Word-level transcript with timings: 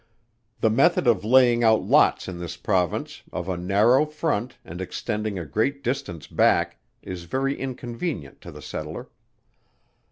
The 0.61 0.71
method 0.71 1.05
of 1.05 1.23
laying 1.23 1.63
out 1.63 1.83
lots 1.83 2.27
in 2.27 2.39
this 2.39 2.57
Province, 2.57 3.21
of 3.31 3.47
a 3.47 3.55
narrow 3.55 4.03
front 4.07 4.57
and 4.65 4.81
extending 4.81 5.37
a 5.37 5.45
great 5.45 5.83
distance 5.83 6.25
back, 6.25 6.79
is 7.03 7.25
very 7.25 7.55
inconvenient 7.59 8.41
to 8.41 8.51
the 8.51 8.63
settler. 8.63 9.09